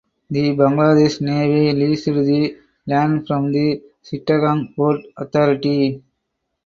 The 0.31 0.55
Bangladesh 0.55 1.21
Navy 1.21 1.71
leased 1.77 2.05
the 2.05 2.57
land 2.87 3.27
from 3.27 3.51
the 3.51 3.83
Chittagong 4.03 4.73
Port 4.75 4.99
Authority. 5.15 6.01